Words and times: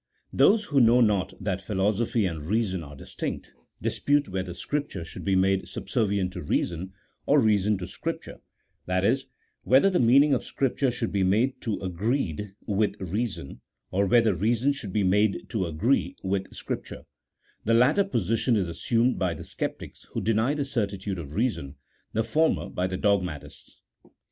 THOSE 0.33 0.63
who 0.63 0.81
know 0.81 0.99
not 0.99 1.31
that 1.39 1.61
philosophy 1.61 2.25
and 2.25 2.49
reason 2.49 2.81
are 2.81 2.95
dis 2.95 3.13
tinct, 3.13 3.51
dispute 3.83 4.27
whether 4.27 4.55
Scripture 4.55 5.05
should 5.05 5.23
be 5.23 5.35
made 5.35 5.67
sub 5.67 5.85
servient 5.89 6.31
to 6.31 6.41
reason, 6.41 6.93
or 7.27 7.39
reason 7.39 7.77
to 7.77 7.85
Scripture: 7.85 8.39
that 8.87 9.05
is, 9.05 9.27
whether 9.61 9.89
i:he 9.89 9.99
meaning 10.03 10.33
of 10.33 10.43
Scripture 10.43 10.89
should 10.89 11.11
be 11.11 11.21
made 11.21 11.61
to 11.61 11.79
agreed 11.81 12.55
with 12.65 12.99
reason; 12.99 13.61
or 13.91 14.07
whether 14.07 14.33
reason 14.33 14.73
should 14.73 14.91
be 14.91 15.03
made 15.03 15.47
to 15.49 15.67
agree 15.67 16.15
with 16.23 16.51
Scripture: 16.51 17.03
the 17.63 17.75
latter 17.75 18.03
position 18.03 18.55
is 18.55 18.67
assumed 18.67 19.19
by 19.19 19.35
the 19.35 19.43
sceptics 19.43 20.07
who 20.13 20.21
deny 20.21 20.55
the 20.55 20.65
certitude 20.65 21.19
of 21.19 21.33
reason, 21.35 21.75
the 22.13 22.23
former 22.23 22.69
by 22.69 22.87
the 22.87 22.97
dog 22.97 23.21
matists. 23.21 23.73